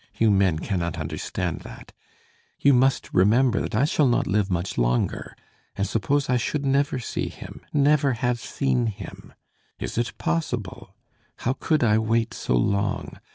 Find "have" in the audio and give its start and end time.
8.13-8.39